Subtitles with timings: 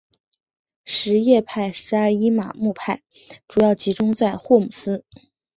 [0.83, 3.03] 什叶派十二伊玛目派
[3.47, 5.05] 主要集中在霍姆斯。